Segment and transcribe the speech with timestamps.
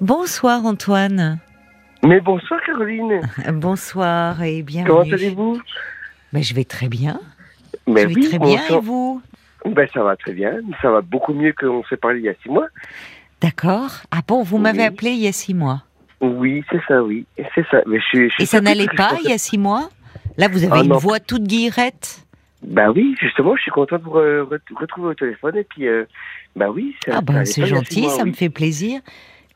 [0.00, 1.38] Bonsoir Antoine.
[2.04, 3.20] Mais bonsoir Caroline.
[3.54, 4.88] Bonsoir et bienvenue.
[4.88, 5.60] Comment allez-vous?
[6.32, 7.20] Ben, Je vais très bien.
[7.88, 9.20] Mais je vais oui, très bien et vous?
[9.64, 10.52] Ben ça va très bien.
[10.80, 12.68] Ça va beaucoup mieux qu'on s'est parlé il y a six mois.
[13.40, 13.90] D'accord.
[14.12, 15.82] Ah bon, vous m'avez appelé il y a six mois?
[16.20, 17.26] Oui, c'est ça, oui.
[17.54, 17.78] C'est ça.
[17.86, 19.88] Mais je, suis- je suis Et ça n'allait pas il y a six mois?
[20.36, 20.98] Là, vous avez Ah une non.
[20.98, 22.24] voix toute guillerette?
[22.62, 25.56] Ben oui, justement, je suis content de vous re- re- retrouver au téléphone.
[25.56, 26.04] Et puis, euh,
[26.54, 28.30] ben oui, ça, Ah ben c'est gentil, mois, ça oui.
[28.30, 29.00] me fait plaisir.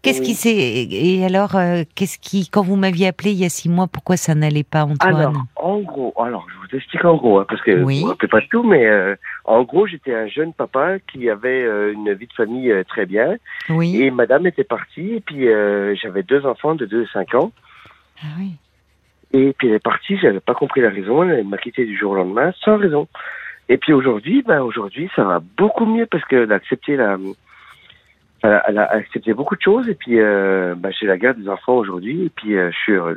[0.03, 0.27] Qu'est-ce Oui.
[0.27, 0.50] qui s'est
[0.91, 4.16] et alors euh, qu'est-ce qui quand vous m'aviez appelé il y a six mois pourquoi
[4.16, 7.62] ça n'allait pas Antoine Alors, en gros, alors je vous explique en gros, hein, parce
[7.62, 8.01] que Oui.
[8.02, 11.93] vous ne pas tout, mais euh, en gros, j'étais un jeune papa qui avait euh,
[11.93, 13.37] une vie de famille très bien,
[13.69, 14.02] Oui.
[14.02, 15.46] et madame était partie, et puis
[16.02, 17.52] j'avais deux enfants de 2 et 5 ans,
[18.23, 18.55] Ah oui.
[19.32, 22.10] et puis elle est partie, j'avais pas compris la raison, elle m'a quitté du jour
[22.12, 23.07] au lendemain, sans raison.
[23.69, 27.16] Et puis aujourd'hui, ben aujourd'hui, ça va beaucoup mieux parce qu'elle a accepté la...
[28.42, 31.38] Elle a, elle a accepté beaucoup de choses, et puis euh, ben, j'ai la garde
[31.38, 33.16] des enfants aujourd'hui, et puis euh, je suis heureux.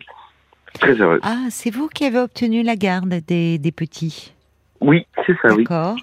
[0.79, 1.19] Très heureux.
[1.23, 4.33] Ah, c'est vous qui avez obtenu la garde des, des petits?
[4.81, 5.63] Oui, c'est ça, oui.
[5.63, 5.95] D'accord.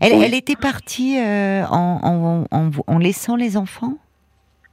[0.00, 0.22] Elle, Oui.
[0.24, 3.98] elle était partie euh, en, en, en, en laissant les enfants?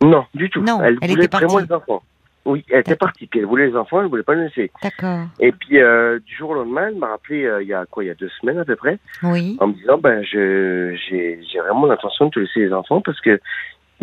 [0.01, 0.61] Non, du tout.
[0.61, 2.03] Non, elle, elle voulait était vraiment les enfants.
[2.45, 3.25] Oui, elle était partie.
[3.25, 4.69] Puis elle voulait les enfants, elle voulait pas les laisser.
[4.83, 5.27] D'accord.
[5.39, 8.03] Et puis euh, du jour au lendemain, elle m'a rappelé euh, il y a quoi,
[8.03, 9.55] il y a deux semaines à peu près, Oui.
[9.61, 13.39] en me disant ben j'ai vraiment l'intention de te laisser les enfants parce que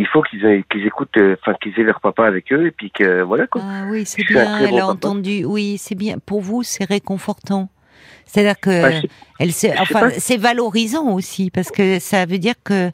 [0.00, 2.70] il faut qu'ils aient- qu'ils écoutent, euh, enfin qu'ils aient leur papa avec eux et
[2.70, 3.62] puis que voilà quoi.
[3.64, 4.58] Ah oui, c'est bien.
[4.58, 5.44] Elle bon a entendu.
[5.44, 6.16] Oui, c'est bien.
[6.18, 7.68] Pour vous, c'est réconfortant.
[8.24, 9.02] C'est-à-dire que sais-
[9.40, 12.90] elle se, enfin, c'est valorisant aussi parce que ça veut dire que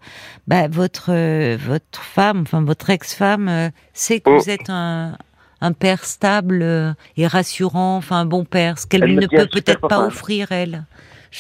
[0.47, 4.39] bah, votre euh, votre femme, enfin votre ex-femme, euh, sait que Oh.
[4.39, 5.17] vous êtes un
[5.63, 9.89] un père stable et rassurant, enfin un bon père, ce qu'elle ne peut peut-être pas
[9.89, 10.07] papa.
[10.07, 10.85] offrir elle.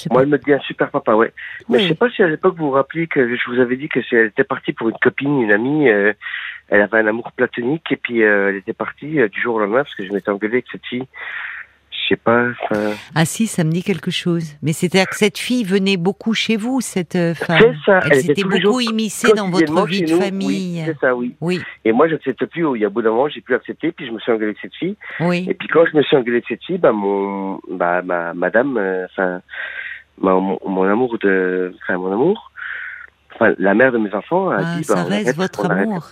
[0.04, 1.32] Je Moi, elle me dit un super papa, ouais.
[1.68, 1.82] Mais Oui.
[1.84, 4.00] je sais pas si à l'époque vous vous rappelez que je vous avais dit que
[4.12, 6.12] elle était partie pour une copine, une amie, euh,
[6.68, 9.60] elle avait un amour platonique et puis euh, elle était partie euh, du jour au
[9.60, 11.06] lendemain parce que je m'étais engueulé avec cette fille.
[11.90, 12.50] Je sais pas.
[12.70, 14.56] enfin, Ah si, ça me dit quelque chose.
[14.62, 17.58] Mais c'était que cette fille venait beaucoup chez vous, cette femme.
[17.58, 20.20] C'est ça, Elle elle était s'était beaucoup immiscée dans votre vie de nous.
[20.20, 20.46] famille.
[20.46, 21.34] Oui, c'est ça, oui.
[21.40, 22.64] Oui, Et moi, j'accepte plus.
[22.76, 24.58] Il y a bout d'un moment, j'ai plus accepté, puis je me suis engueulé avec
[24.62, 24.96] cette fille.
[25.18, 25.46] oui.
[25.50, 28.78] Et puis quand je me suis engueulé avec cette fille, bah mon, bah ma madame,
[29.10, 29.40] enfin,
[30.18, 32.50] mon, mon amour de, enfin mon amour,
[33.34, 35.64] enfin la mère de mes enfants a Ah, dit, ça bah on reste arrête, votre
[35.66, 35.86] on arrête.
[35.88, 36.06] amour.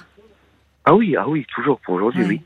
[0.84, 2.42] Ah oui, ah oui, toujours pour aujourd'hui, Oui.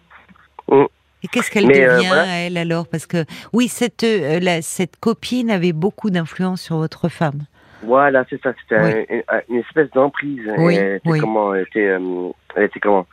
[0.69, 0.85] oui.
[1.25, 2.27] Et qu'est-ce qu'elle euh, devient, voilà.
[2.27, 2.87] elle, alors?
[2.87, 7.41] Parce que, oui, cette, euh, la- cette copine avait beaucoup d'influence sur votre femme.
[7.83, 8.53] Voilà, c'est ça.
[8.61, 8.81] C'était
[9.11, 9.23] Oui.
[9.29, 10.49] un- un- une espèce d'emprise.
[10.59, 11.19] Oui, elle oui.
[11.19, 13.07] comment Elle était, euh, elle était comment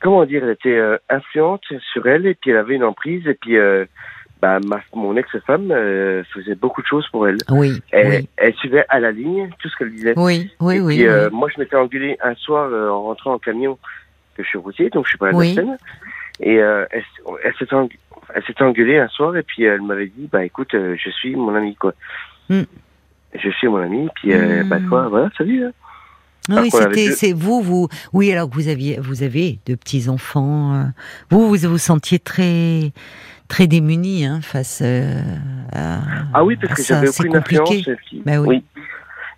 [0.00, 3.34] Comment dire Elle était euh, influente sur elle et puis elle avait une emprise et
[3.34, 3.84] puis euh,
[4.40, 7.38] bah, ma, mon ex-femme euh, faisait beaucoup de choses pour elle.
[7.50, 8.28] Oui, Elle, oui.
[8.36, 10.14] elle suivait à la ligne tout ce qu'elle disait.
[10.16, 10.96] Oui, oui, et oui.
[10.96, 13.78] puis euh, moi, je m'étais engueulé un soir euh, en rentrant en camion
[14.36, 15.76] que je suis routier, donc je suis pas à la scène.
[16.40, 16.86] Et elle,
[17.42, 17.54] elle
[18.44, 21.74] s'était engueulée un soir et puis elle m'avait dit bah écoute, je suis mon ami
[21.74, 21.94] quoi.
[22.48, 22.62] Hmm.
[23.34, 24.32] Je suis mon ami, puis
[24.66, 25.64] bah toi, voilà, salut.
[25.64, 25.72] hein.
[26.50, 27.88] Ah oui, c'était, c'est vous, vous.
[28.14, 30.90] Oui, alors que vous aviez, vous avez deux petits enfants.
[31.28, 32.92] Vous, vous vous sentiez très,
[33.48, 35.20] très démunis hein, face euh,
[35.72, 35.98] à.
[36.34, 37.68] Ah oui, parce que j'avais aucune influence.
[37.68, 37.90] compliqué.
[37.90, 38.62] et puis- Bah oui.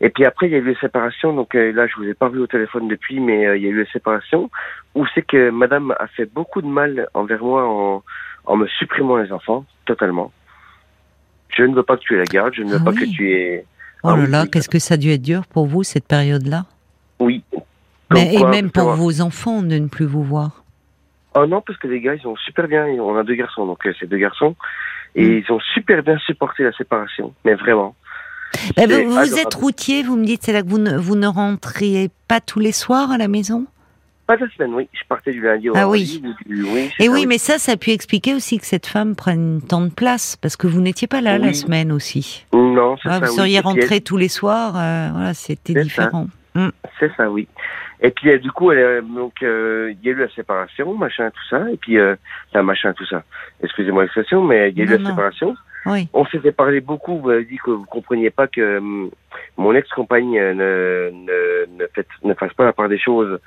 [0.02, 1.34] Et puis après, il y a eu les séparations.
[1.34, 3.66] Donc euh, là, je vous ai pas vu au téléphone depuis, mais euh, il y
[3.66, 4.50] a eu les séparations
[4.94, 8.02] où c'est que Madame a fait beaucoup de mal envers moi en,
[8.46, 10.32] en me supprimant les enfants totalement.
[11.50, 12.54] Je ne veux pas que tu aies la garde.
[12.54, 13.10] Je ne veux Ah pas oui.
[13.10, 13.64] que tu aies.
[14.02, 16.64] Oh là là, qu'est-ce que ça a dû être dur pour vous cette période-là?
[17.18, 17.44] Oui.
[18.10, 20.59] Mais, et quoi, même pour vos enfants de ne plus vous voir.
[21.34, 22.86] Oh non, parce que les gars, ils ont super bien.
[22.86, 24.56] On a deux garçons, donc euh, c'est deux garçons.
[25.14, 25.42] Et Mm.
[25.46, 27.34] ils ont super bien supporté la séparation.
[27.44, 27.94] Mais vraiment.
[28.76, 31.26] Bah, C'est vous, êtes routier, vous me dites, c'est là que vous ne, vous ne
[31.28, 33.66] rentriez pas tous les soirs à la maison?
[34.26, 34.88] Pas la semaine, oui.
[34.92, 36.20] Je partais du lundi au Ah vendredi.
[36.24, 36.30] oui.
[36.48, 38.86] ou du- oui, Et ça, oui, mais ça, ça a pu expliquer aussi que cette
[38.86, 42.44] femme prenne tant de place, parce que vous n'étiez pas là la semaine aussi.
[42.52, 43.26] Non, c'est Ah, ça.
[43.26, 46.10] vous seriez rentré tous les soirs, euh, voilà, c'était ça.
[46.54, 46.70] Différent.
[46.98, 47.48] C'est ça, oui.
[48.02, 50.94] Et puis euh, du coup, elle, euh, donc euh, il y a eu la séparation,
[50.94, 52.16] machin, tout ça, et puis euh,
[52.54, 53.22] machin, tout ça.
[53.62, 55.10] Excusez-moi l'expression, mais il y a eu Non, la non.
[55.10, 55.56] séparation.
[55.86, 56.08] Oui.
[56.12, 57.18] On s'était parlé beaucoup.
[57.20, 59.10] Vous avez dit que vous compreniez pas que hum,
[59.56, 63.38] mon ex-compagne ne, ne, ne, fait- ne fasse pas la part des choses.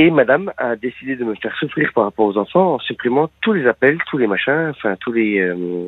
[0.00, 3.52] Et Madame a décidé de me faire souffrir par rapport aux enfants en supprimant tous
[3.52, 5.40] les appels, tous les machins, enfin tous les.
[5.40, 5.86] euh,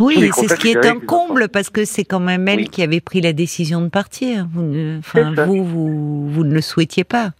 [0.00, 2.68] Oui, c'est ce qui est un comble, parce que c'est quand même elle Oui.
[2.68, 4.46] qui avait pris la décision de partir.
[4.52, 5.00] Vous ne,
[5.46, 7.30] vous, vous, vous ne le souhaitiez pas.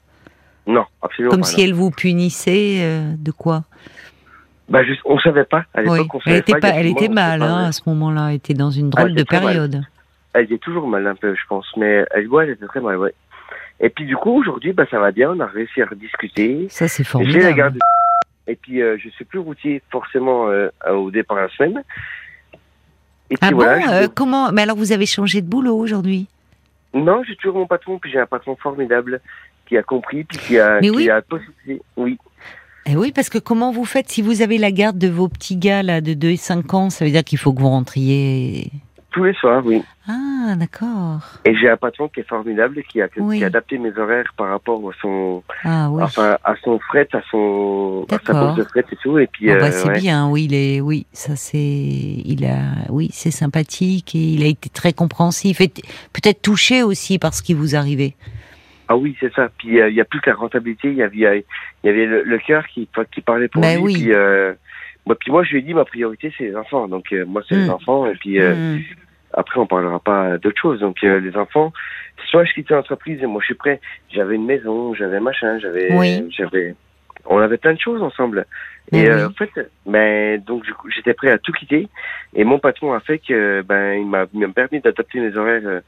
[0.66, 1.46] non, absolument Comme pas.
[1.46, 1.64] si non.
[1.64, 3.64] elle vous punissait euh, de quoi?
[4.68, 5.64] Bah, juste, on savait pas.
[5.74, 6.68] À l'époque, Oui, on elle savait était, pas.
[6.70, 8.28] elle était mal savait pas, hein, à ce moment-là.
[8.30, 9.26] Elle était dans une drôle de mal.
[9.26, 9.82] période.
[10.32, 12.96] Elle était toujours mal un peu, je pense, mais elle, ouais, elle était très mal,
[12.96, 13.14] ouais.
[13.80, 16.66] Et puis du coup, aujourd'hui, bah, ça va bien, on a réussi à rediscuter.
[16.70, 17.78] Ça, c'est formidable.
[18.46, 21.82] Et puis, euh, je suis plus routier forcément euh, au départ de la semaine.
[23.34, 26.28] Et puis Ah bon je- euh, Comment Mais alors, vous avez changé de boulot aujourd'hui?
[26.94, 29.20] Non, j'ai toujours mon patron, puis j'ai un patron formidable
[29.66, 31.10] qui a compris, puis qui a, Mais qui oui.
[31.10, 31.20] a.
[31.96, 32.16] Oui.
[32.86, 35.56] Eh oui, parce que comment vous faites si vous avez la garde de vos petits
[35.56, 36.90] gars là de 2 et 5 ans?
[36.90, 38.70] Ça veut dire qu'il faut que vous rentriez.
[39.14, 39.80] Tous les soirs, oui.
[40.08, 41.20] Ah, d'accord.
[41.44, 43.38] Et j'ai un patron qui est formidable, qui a, Oui.
[43.38, 46.02] qui a adapté mes horaires par rapport à son, Ah oui.
[46.02, 49.16] enfin, à son fret, à son, à sa bourse de fret et tout.
[49.20, 50.00] Et puis, Ah bah, euh, c'est ouais.
[50.00, 54.46] bien, oui, il est, oui, ça c'est, il a, oui, c'est sympathique et il a
[54.48, 55.68] été très compréhensif et
[56.12, 58.14] peut-être touché aussi par ce qui vous arrivait.
[58.88, 59.48] Ah oui, c'est ça.
[59.58, 61.46] Puis euh, il y a plus que la rentabilité, il y avait,
[61.84, 63.84] il y avait le, le cœur qui, qui parlait pour Ben lui.
[63.84, 63.94] oui.
[63.94, 64.52] Puis, euh,
[65.06, 66.88] moi, puis moi, je lui ai dit, ma priorité, c'est les enfants.
[66.88, 67.70] Donc euh, moi, c'est les Mm.
[67.70, 68.06] enfants.
[68.06, 68.80] Et puis euh, Hmm.
[69.36, 70.80] Après, on parlera pas d'autre chose.
[70.80, 71.72] Donc euh, les enfants,
[72.30, 73.80] soit je quittais l'entreprise et moi, je suis prêt.
[74.12, 76.26] J'avais une maison, j'avais machin, j'avais, Oui.
[76.36, 76.74] j'avais,
[77.26, 78.46] on avait plein de choses ensemble.
[78.92, 79.50] Ben Et euh, en fait,
[79.86, 80.64] ben donc
[80.94, 81.88] j'étais prêt à tout quitter.
[82.34, 85.80] Et mon patron a fait que ben il m'a permis d'adapter mes horaires, euh,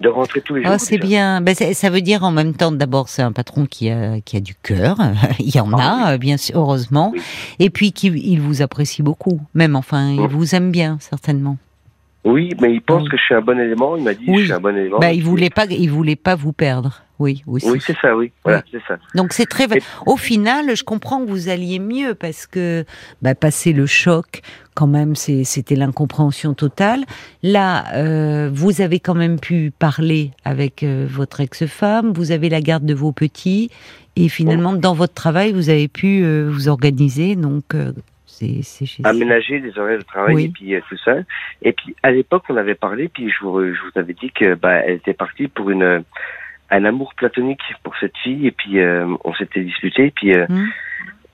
[0.00, 0.72] de rentrer tous les jours.
[0.74, 1.40] Oh, c'est bien.
[1.40, 4.40] Ben, ça veut dire en même temps, d'abord, c'est un patron qui a, qui a
[4.40, 4.96] du cœur.
[5.38, 7.12] il y en Ah a, euh, bien sûr, heureusement.
[7.14, 7.22] Oui.
[7.60, 9.40] Et puis, qui, il vous apprécie beaucoup.
[9.54, 10.26] Même, enfin, il Mm.
[10.26, 11.56] vous aime bien, certainement.
[12.24, 13.08] Oui, mais il pense Oui.
[13.08, 13.96] que je suis un bon élément.
[13.96, 14.38] Il m'a dit Oui.
[14.40, 14.98] je suis un bon élément.
[15.00, 17.02] Bah, il voulait pas, il voulait pas vous perdre.
[17.18, 17.68] Oui, aussi.
[17.70, 18.32] Oui, c'est ça, oui.
[18.44, 18.96] Voilà, c'est ça.
[19.14, 19.64] Donc c'est très.
[19.76, 22.84] Et- Au final, je comprends que vous alliez mieux parce que
[23.22, 24.40] bah, passer le choc,
[24.74, 27.04] quand même, c'était l'incompréhension totale.
[27.44, 32.12] Là, euh, vous avez quand même pu parler avec euh, votre ex-femme.
[32.12, 33.70] Vous avez la garde de vos petits
[34.16, 37.36] et finalement, dans votre travail, vous avez pu euh, vous organiser.
[37.36, 37.92] Donc euh,
[38.32, 40.44] c'est c'est chez- Aménager des horaires de travail Oui.
[40.44, 41.14] et puis euh, tout ça.
[41.62, 44.54] Et puis à l'époque, on avait parlé, puis je vous, je vous avais dit que
[44.54, 46.02] bah elle était partie pour une
[46.70, 50.66] un amour platonique pour cette fille et puis euh, on s'était disputé puis euh, Hmm.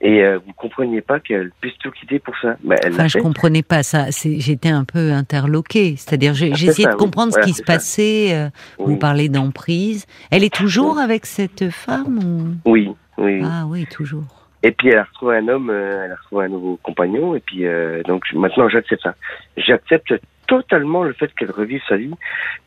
[0.01, 2.55] et euh, vous compreniez pas qu'elle puisse tout quitter pour ça.
[2.63, 4.11] Bah, elle Enfin, je comprenais pas ça.
[4.11, 5.95] C'est- J'étais un peu interloquée.
[5.97, 6.97] C'est-à-dire, j'ai Ah, c'est ça, de oui.
[6.99, 7.73] comprendre Voilà, ce qui se ça.
[7.73, 8.27] passait.
[8.33, 8.99] euh, Vous Oui.
[8.99, 10.05] parlez d'emprise.
[10.31, 12.69] Elle est toujours avec cette femme ou...
[12.69, 13.41] Oui, oui.
[13.43, 14.38] Ah oui, toujours.
[14.63, 17.39] Et puis elle a retrouvé un homme, euh, elle a retrouvé un nouveau compagnon, et
[17.39, 19.15] puis euh, donc maintenant j'accepte ça.
[19.55, 20.13] J'accepte
[20.47, 22.11] totalement le fait qu'elle revive sa vie,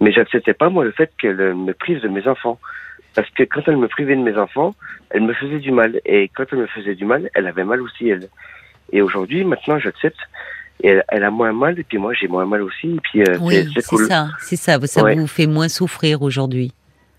[0.00, 2.58] mais j'acceptais pas moi le fait qu'elle euh, me prive de mes enfants.
[3.14, 4.74] Parce que quand elle me privait de mes enfants,
[5.10, 6.00] elle me faisait du mal.
[6.06, 8.28] Et quand elle me faisait du mal, elle avait mal aussi, elle.
[8.90, 10.16] Et aujourd'hui, maintenant, j'accepte.
[10.82, 12.88] Elle, elle a moins mal, et puis moi, j'ai moins mal aussi.
[12.94, 14.06] Et puis, euh, Oui, c'est- cool.
[14.06, 14.28] ça.
[14.38, 14.80] C'est ça.
[14.86, 15.14] Ça Ouais.
[15.14, 16.72] vous fait moins souffrir aujourd'hui.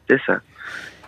[0.10, 0.40] C'est ça.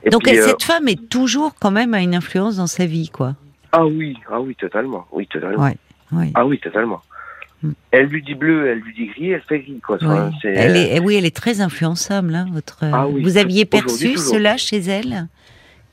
[0.03, 2.85] Et Donc puis, euh, cette femme est toujours quand même à une influence dans sa
[2.85, 3.33] vie, quoi.
[3.71, 5.05] Ah oui, ah oui, totalement.
[5.11, 5.63] Oui, totalement.
[5.63, 5.77] Ouais.
[6.11, 6.31] Oui.
[6.35, 7.01] Ah oui, totalement.
[7.63, 7.71] Mm.
[7.91, 9.95] Elle lui dit bleu, elle lui dit gris, elle fait gris, quoi.
[9.97, 10.35] Enfin, Oui.
[10.41, 12.79] c'est, Elle euh, est, eh oui, elle est très influençable, hein, votre.
[12.83, 15.27] Ah oui, Vous aviez perçu cela chez elle?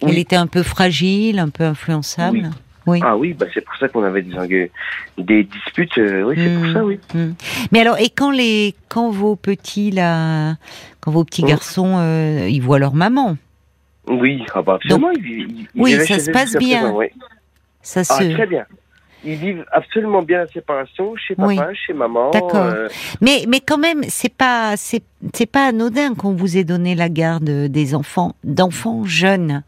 [0.00, 0.18] Elle Oui.
[0.20, 2.50] était un peu fragile, un peu influençable?
[2.84, 2.98] Oui.
[3.04, 4.68] Ah oui, bah c'est pour ça qu'on avait des, engue-
[5.16, 5.96] des disputes.
[5.98, 6.62] euh, oui, c'est Mm.
[6.64, 6.98] pour ça, oui.
[7.14, 7.32] Mm.
[7.70, 10.56] Mais alors, et quand les, quand vos petits là,
[11.00, 11.48] quand vos petits Mm.
[11.48, 13.36] garçons, euh, ils voient leur maman,
[14.08, 15.12] Oui, ah bah absolument.
[15.12, 16.80] ils- ils- ils Oui, ça se elle passe bien.
[16.80, 17.06] présent, oui.
[17.82, 18.64] Ça Ah, très bien.
[19.24, 21.76] Ils vivent absolument bien la séparation chez papa, Oui.
[21.76, 22.30] chez maman.
[22.30, 22.56] D'accord.
[22.56, 22.88] euh,
[23.20, 25.02] Mais, mais quand même, c'est pas, c'est,
[25.32, 29.62] c'est pas anodin qu'on vous ait donné la garde des enfants, d'enfants jeunes.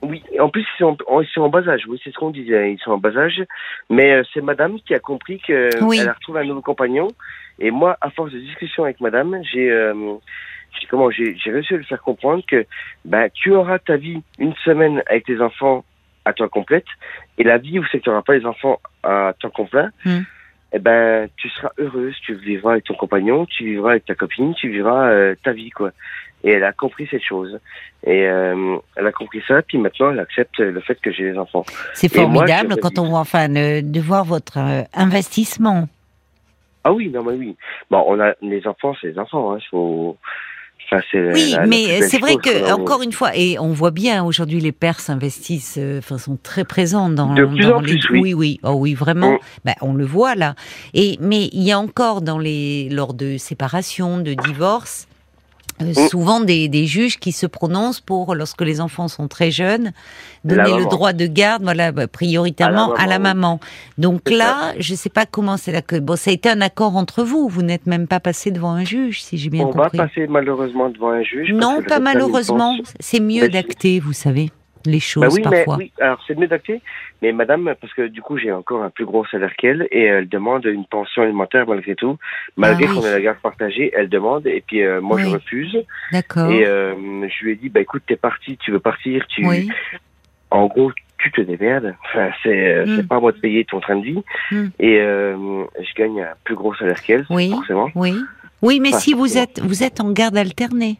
[0.00, 1.82] oui, en plus ils sont, en- ils sont en bas âge.
[1.88, 2.72] Oui, c'est ce qu'on disait.
[2.72, 3.42] Ils sont en bas âge.
[3.90, 5.98] Mais euh, c'est Madame qui a compris que Oui.
[6.00, 7.08] elle a retrouvé un nouveau compagnon.
[7.60, 9.92] Et moi, à force de discussion avec Madame, j'ai euh,
[10.80, 12.64] j'ai- comment j'ai j'ai réussi à lui faire comprendre que
[13.04, 15.84] ben tu auras ta vie une semaine avec tes enfants
[16.24, 16.86] à temps complète
[17.38, 19.86] et la vie où c'est que tu n'auras pas les enfants à temps complet.
[20.04, 20.20] Hmm.
[20.74, 24.54] Eh ben, tu seras heureuse, tu vivras avec ton compagnon, tu vivras avec ta copine,
[24.54, 25.90] tu vivras euh, ta vie, quoi.
[26.44, 27.60] Et elle a compris cette chose.
[28.04, 31.38] Et euh, elle a compris ça, puis maintenant elle accepte le fait que j'ai les
[31.38, 31.64] enfants.
[31.92, 35.88] C'est moi, formidable quand on voit, enfin, le- de voir votre euh, investissement.
[36.84, 37.54] Ah oui, non mais oui.
[37.90, 39.54] Bon, on a les enfants, c'est les enfants.
[39.54, 40.16] Hein, faut...
[40.98, 43.90] enfin, Oui, la- mais belle c'est vrai chose, que encore une fois, et on voit
[43.90, 47.80] bien aujourd'hui les pères s'investissent, euh, enfin sont très présents dans, De plus dans en
[47.80, 47.98] les.
[47.98, 48.20] plus, oui.
[48.20, 49.32] oui, oui, oh oui, vraiment.
[49.32, 49.38] Mm.
[49.64, 50.54] Ben, on le voit là.
[50.94, 55.06] Et mais il y a encore dans les lors de séparation, de divorce.
[55.86, 56.08] Euh, Mm.
[56.08, 59.92] Souvent des, des juges qui se prononcent pour, lorsque les enfants sont très jeunes,
[60.44, 63.60] donner le droit de garde, voilà, bah, prioritairement à la maman.
[63.62, 63.66] À
[63.98, 66.60] la Donc là, je sais pas comment c'est là que bon, ça a été un
[66.60, 67.48] accord entre vous.
[67.48, 69.98] Vous n'êtes même pas passé devant un juge, si j'ai bien on va compris.
[69.98, 71.52] passer malheureusement devant un juge.
[71.52, 72.76] Non, pas malheureusement.
[73.00, 74.50] C'est mieux d'acter, vous savez.
[74.86, 75.76] Les choses Bah oui, mais parfois.
[75.76, 76.80] oui, alors c'est de mieux d'acter,
[77.22, 80.28] mais madame, parce que du coup j'ai encore un plus gros salaire qu'elle et elle
[80.28, 82.18] demande une pension alimentaire malgré tout,
[82.56, 82.96] malgré Ah oui.
[83.00, 85.32] qu'on ait la garde partagée, elle demande et puis euh, moi je Oui.
[85.32, 85.76] refuse
[86.12, 86.50] D'accord.
[86.50, 86.94] et euh,
[87.28, 89.68] je lui ai dit bah écoute t'es parti, tu veux partir, tu oui.
[90.50, 92.96] en gros tu te démerdes, enfin c'est euh, Mm.
[92.96, 94.66] c'est pas à moi de payer ton train de vie Mm.
[94.80, 97.50] et euh, je gagne un plus gros salaire qu'elle Oui.
[97.50, 97.88] forcément.
[97.94, 98.14] Oui.
[98.60, 100.98] Oui, mais si vous êtes vous êtes en garde alternée.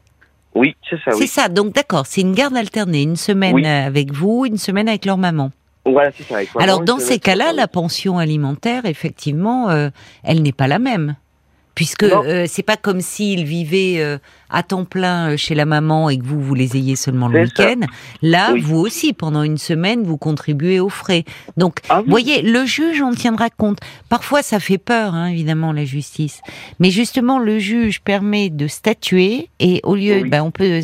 [0.54, 1.26] Oui c'est ça C'est oui.
[1.28, 1.48] ça.
[1.48, 3.66] Donc d'accord, c'est une garde alternée, une semaine Oui.
[3.66, 5.50] euh, avec vous, une semaine avec leur maman.
[5.84, 6.36] Voilà c'est ça.
[6.36, 9.88] avec maman, Alors dans ces cas-là, la pension alimentaire, effectivement, euh,
[10.22, 11.16] elle n'est pas la même.
[11.74, 14.18] Puisque euh, c'est pas comme s'ils vivaient euh,
[14.50, 17.44] à temps plein euh, chez la maman et que vous vous les ayez seulement le
[17.44, 17.80] week-end.
[18.20, 18.60] Là, Oui.
[18.60, 21.24] vous aussi, pendant une semaine, vous contribuez aux frais.
[21.56, 22.10] Donc, Ah oui.
[22.10, 23.78] voyez, le juge en tiendra compte.
[24.10, 26.42] Parfois, ça fait peur, hein, évidemment, la justice.
[26.78, 30.28] Mais justement, le juge permet de statuer et au lieu, Oui.
[30.28, 30.80] ben, on peut,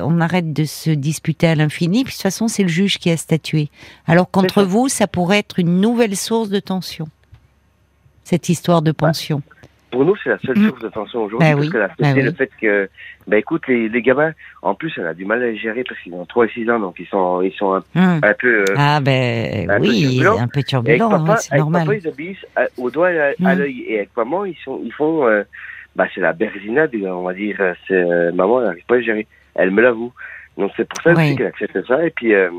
[0.00, 2.04] on arrête de se disputer à l'infini.
[2.04, 3.70] De toute façon, c'est le juge qui a statué.
[4.06, 7.08] Alors qu'entre vous, ça pourrait être une nouvelle source de tension.
[8.22, 9.42] Cette histoire de pension.
[9.90, 10.66] Pour nous, c'est la seule Mm.
[10.68, 12.22] source de tension aujourd'hui, Bah parce oui, que la- bah c'est oui.
[12.22, 12.90] le fait que,
[13.26, 15.98] bah écoute, les, les gamins, en plus, elle a du mal à les gérer parce
[16.00, 18.20] qu'ils ont 3 et 6 ans, donc ils sont, ils sont un, Hum.
[18.22, 20.38] un peu, euh, Ah ben un peu oui, turbulent.
[20.38, 21.84] un peu et avec turbulent, papa, oui, c'est normal.
[21.86, 23.58] papa, ils obéissent à- au doigt et à, à Mm.
[23.58, 25.42] l'œil, et avec maman, ils sont, ils font, euh,
[25.96, 29.04] bah c'est la berzinade, on va dire, euh, euh, maman, elle n'arrive pas à les
[29.04, 30.12] gérer, elle me l'avoue.
[30.58, 32.50] Donc c'est pour ça aussi qu'elle accepte ça, et puis, euh,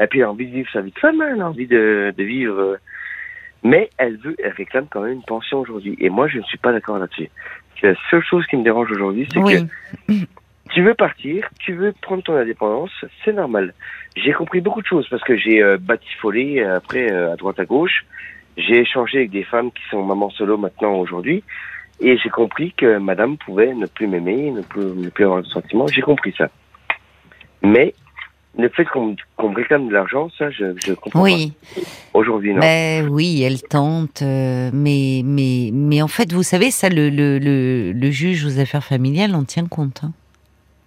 [0.00, 1.68] et puis elle a envie de vivre sa vie de femme, hein, elle a envie
[1.68, 2.76] de, de vivre, euh,
[3.64, 6.58] mais elle veut, elle réclame quand même une pension aujourd'hui, et moi, je ne suis
[6.58, 7.30] pas d'accord là-dessus.
[7.82, 10.14] La seule chose qui me dérange aujourd'hui, c'est que
[10.70, 12.90] tu veux partir, tu veux prendre ton indépendance,
[13.24, 13.74] c'est normal.
[14.16, 17.58] J'ai compris beaucoup de choses parce que j'ai euh, batifolé euh, après euh, à droite
[17.58, 18.06] à gauche.
[18.56, 21.42] J'ai échangé avec des femmes qui sont maman solo maintenant aujourd'hui
[22.00, 25.46] et j'ai compris que madame pouvait ne plus m'aimer, ne plus, ne plus avoir de
[25.48, 25.86] sentiments.
[25.88, 26.48] J'ai compris ça.
[27.62, 27.94] Mais
[28.56, 31.52] le fait qu'on me réclame de l'argent, ça, je, je comprends oui.
[32.12, 32.60] Aujourd'hui, non.
[32.60, 37.38] Ben oui, elle tente, euh, mais mais mais en fait, vous savez, ça, le le
[37.38, 40.02] le, le juge aux affaires familiales en tient compte.
[40.04, 40.12] hein.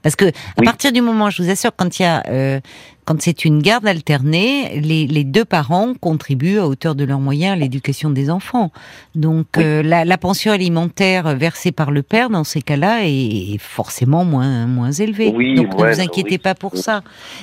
[0.08, 0.66] Parce que à Oui.
[0.66, 2.62] partir du moment, je vous assure, quand il y a euh,
[3.04, 7.54] quand c'est une garde alternée, les, les deux parents contribuent à hauteur de leurs moyens
[7.54, 8.72] à l'éducation des enfants.
[9.16, 9.64] Donc Oui.
[9.66, 14.24] euh, la, la pension alimentaire versée par le père dans ces cas-là est, est forcément
[14.24, 15.34] moins moins élevée.
[15.36, 16.38] Oui, Donc ne vous inquiétez oui.
[16.38, 17.02] pas pour ça.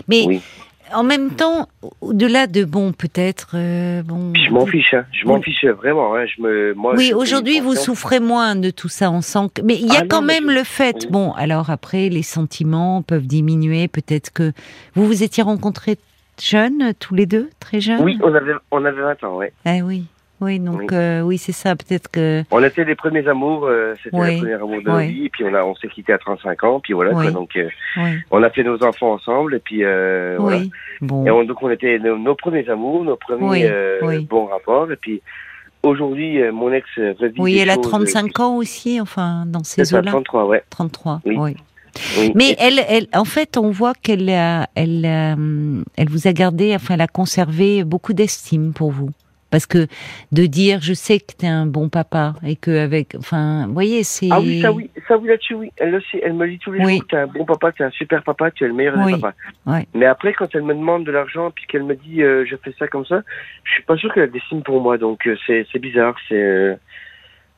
[0.08, 0.40] Mais Oui.
[0.94, 1.68] En même temps,
[2.00, 4.32] au-delà de bon, peut-être euh, bon.
[4.34, 5.04] Je m'en fiche, hein.
[5.12, 5.42] Je m'en Oui.
[5.42, 6.14] fiche vraiment.
[6.14, 6.24] Hein.
[6.26, 9.10] Je me, moi, Oui, aujourd'hui, vous souffrez moins de tout ça.
[9.10, 10.96] On sent que, mais il y a Ah quand même je- le fait.
[11.02, 11.08] oui.
[11.10, 13.88] Bon, alors après, les sentiments peuvent diminuer.
[13.88, 14.52] Peut-être que
[14.94, 15.98] vous vous étiez rencontrés
[16.40, 18.00] jeunes, tous les deux, très jeunes?
[18.02, 19.52] Oui, on avait, on avait 20 ans, ouais.
[19.64, 20.04] Ah oui,
[20.40, 20.58] oui.
[20.60, 20.86] Donc Oui.
[20.92, 21.74] euh, oui, c'est ça.
[21.76, 22.42] Peut-être que.
[22.50, 24.32] On était les premiers amours, euh, c'était Oui.
[24.34, 25.12] le premier amour de Oui.
[25.12, 27.50] vie, et puis on, a, on s'est quitté à 35 ans, puis voilà, quoi, donc
[27.56, 27.68] euh,
[28.30, 30.60] on a fait nos enfants ensemble, et puis euh, voilà.
[31.00, 31.24] Bon.
[31.26, 34.96] Et on- donc on était nos, nos premiers amours, nos premiers euh, bons rapports, et
[34.96, 35.22] puis
[35.82, 39.00] aujourd'hui, euh, mon ex revit Oui, elle a choses, 35 ans aussi.
[39.00, 40.10] Enfin, dans ces eaux-là.
[40.10, 40.62] 33, ouais.
[40.70, 41.20] 33.
[41.24, 41.36] Oui.
[41.38, 41.56] Oui.
[42.34, 47.00] Mais elle, elle, en fait, on voit qu'elle elle, elle vous a gardé, enfin, elle
[47.02, 49.10] a conservé beaucoup d'estime pour vous.
[49.54, 49.86] Parce que
[50.32, 54.02] de dire, je sais que t'es un bon papa et que avec, enfin, vous voyez,
[54.02, 54.26] c'est.
[54.32, 55.70] Ah oui, ça oui, ça oui là-dessus, oui.
[55.76, 56.94] Elle, elle me dit tous les Oui.
[56.96, 59.14] jours, t'es un bon papa, t'es un super papa, tu es le meilleur Oui.
[59.14, 59.36] des papas.
[59.64, 59.86] Ouais.
[59.94, 62.74] Mais après, quand elle me demande de l'argent, puis qu'elle me dit, euh, je fais
[62.80, 63.22] ça comme ça,
[63.62, 66.34] je suis pas sûr qu'elle dessine pour moi, donc euh, c'est c'est bizarre, c'est...
[66.34, 66.74] euh,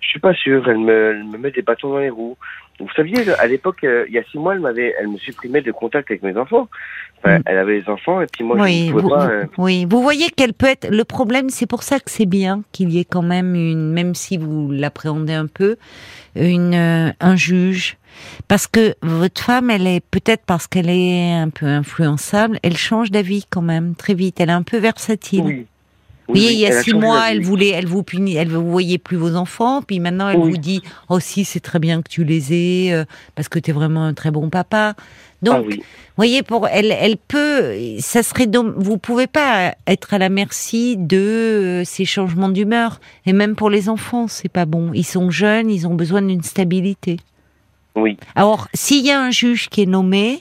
[0.01, 2.37] je suis pas sûr, elle me, elle me met des bâtons dans les roues.
[2.79, 5.63] Vous saviez, à l'époque, euh, il y a six mois, elle m'avait, elle me supprimait
[5.63, 6.69] de contact avec mes enfants.
[7.19, 7.43] Enfin, Mm.
[7.47, 9.29] Elle avait les enfants, et puis moi, oui, je ne pouvais vous, pas...
[9.29, 10.89] euh, oui, vous voyez qu'elle peut être.
[10.91, 14.15] Le problème, c'est pour ça que c'est bien qu'il y ait quand même une, même
[14.15, 15.77] si vous l'appréhendez un peu,
[16.35, 17.97] une euh, un juge,
[18.49, 23.11] parce que votre femme, elle est peut-être parce qu'elle est un peu influençable, elle change
[23.11, 24.41] d'avis quand même très vite.
[24.41, 25.43] Elle est un peu versatile.
[25.45, 25.67] oui.
[26.29, 29.17] Voyez, il y a six mois, elle voulait, elle vous punit, elle vous voyait plus
[29.17, 30.51] vos enfants, puis maintenant elle Oui.
[30.51, 33.05] vous dit, oh si, c'est très bien que tu les aies, euh,
[33.35, 34.95] parce que tu es vraiment un très bon papa.
[35.43, 35.77] Donc, Ah oui.
[35.77, 35.83] vous
[36.17, 40.97] voyez, pour elle, elle peut, ça serait, dom- vous pouvez pas être à la merci
[40.97, 44.91] de euh, ces changements d'humeur, et même pour les enfants, c'est pas bon.
[44.95, 47.19] Ils sont jeunes, ils ont besoin d'une stabilité.
[47.95, 48.17] Oui.
[48.35, 50.41] Alors, s'il y a un juge qui est nommé,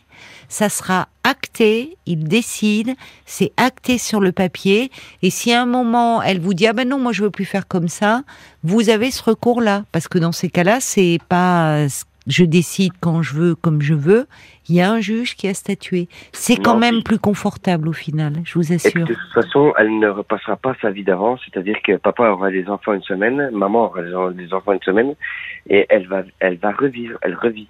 [0.55, 2.91] ça sera acté, il décide,
[3.25, 4.89] c'est acté sur le papier,
[5.21, 7.43] et si à un moment elle vous dit ah ben non moi je veux plus
[7.43, 8.21] faire comme ça,
[8.63, 11.87] vous avez ce recours-là, parce que dans ces cas-là c'est pas
[12.27, 14.27] je décide quand je veux comme je veux,
[14.67, 16.07] il y a un juge qui a statué.
[16.31, 19.05] C'est quand Non, même plus confortable au final, je vous Et assure.
[19.05, 22.67] de toute façon, elle ne repassera pas sa vie d'avant, c'est-à-dire que papa aura des
[22.67, 25.13] enfants une semaine, maman aura des enfants une semaine,
[25.69, 27.67] et elle va, elle va revivre, elle revit.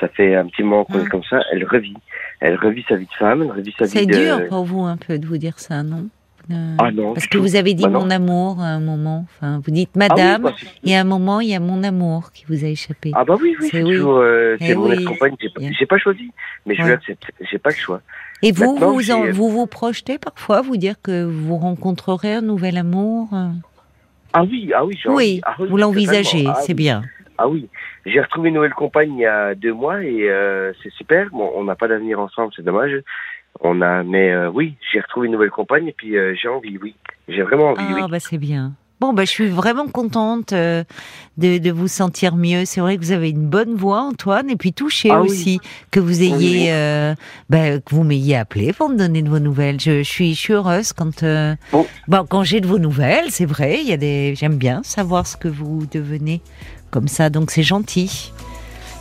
[0.00, 1.10] Ça fait un petit moment qu'on est Ah.
[1.10, 1.40] comme ça.
[1.52, 1.94] Elle revit.
[2.40, 4.12] Elle revit sa vie de femme, elle revit sa C'est vie de.
[4.14, 6.08] dur pour vous un peu de vous dire ça, non?
[6.50, 9.24] Euh, Ah non, Parce que vous avez dit Bah mon amour à un moment.
[9.30, 11.82] Enfin, vous dites Ah madame, bah, c'est- et à un moment, il y a mon
[11.82, 13.12] amour qui vous a échappé.
[13.14, 13.96] Ah bah oui, oui, C'est c'est oui.
[13.96, 14.94] toujours euh, Eh c'est mon oui.
[14.96, 15.36] ex-compagne.
[15.78, 16.30] J'ai pas, choisi,
[16.66, 17.30] mais je l'accepte.
[17.50, 18.02] J'ai pas le choix.
[18.42, 22.42] et vous, maintenant, vous, en- vous vous projetez parfois, vous dire que vous rencontrerez un
[22.42, 23.28] nouvel amour?
[23.32, 23.48] Euh
[24.34, 25.40] Ah oui, ah oui, j'ai Oui.
[25.44, 26.44] Ah vous l'envisagez.
[26.46, 27.04] Ah c'est bien.
[27.38, 27.68] Ah oui,
[28.06, 31.28] j'ai retrouvé une nouvelle compagne il y a deux mois et euh, c'est super.
[31.30, 32.92] Bon, on n'a pas d'avenir ensemble, c'est dommage.
[33.60, 36.78] On a, mais euh, oui, j'ai retrouvé une nouvelle compagne et puis euh, j'ai envie,
[36.82, 36.94] oui,
[37.28, 38.10] j'ai vraiment envie, Ah oui.
[38.10, 38.72] bah c'est bien.
[39.00, 40.84] Bon bah je suis vraiment contente de,
[41.36, 42.64] de vous sentir mieux.
[42.64, 45.28] C'est vrai que vous avez une bonne voix, Antoine, et puis touché Ah oui.
[45.28, 45.60] aussi
[45.90, 47.16] que vous ayez, Oui.
[47.50, 49.80] bah, que vous m'ayez appelé pour me donner de vos nouvelles.
[49.80, 51.24] Je, je suis, je suis heureuse quand,
[51.72, 51.86] Bon.
[52.08, 53.30] bon, quand j'ai de vos nouvelles.
[53.30, 56.40] C'est vrai, il y a des, j'aime bien savoir ce que vous devenez
[57.08, 58.32] ça, donc c'est gentil.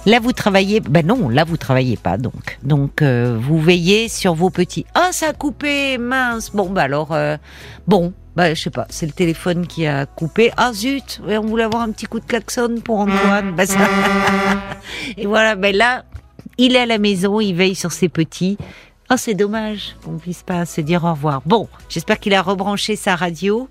[0.06, 0.82] Là, vous travaillez.
[0.82, 2.58] Ben non, là, vous travaillez pas, donc.
[2.62, 4.86] Donc, euh, vous veillez sur vos petits.
[4.96, 6.52] Ah, ça a coupé, mince.
[6.52, 7.38] Bon, bah alors, euh,
[7.88, 8.86] bon, bah je sais pas.
[8.90, 10.52] C'est le téléphone qui a coupé.
[10.58, 13.56] Ah zut, on voulait avoir un petit coup de klaxon pour Antoine.
[13.66, 13.78] Ça...
[15.18, 16.04] Et voilà, ben là,
[16.58, 18.58] il est à la maison, il veille sur ses petits.
[19.10, 21.42] Oh, c'est dommage qu'on puisse pas se dire au revoir.
[21.46, 23.70] Bon, j'espère qu'il a rebranché sa radio.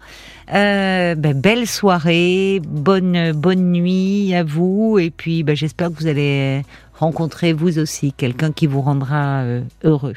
[0.50, 6.08] Euh, ben, belle soirée, bonne bonne nuit à vous, et puis ben, j'espère que vous
[6.08, 6.62] allez
[6.94, 10.10] rencontrer vous aussi quelqu'un qui vous rendra euh, heureux.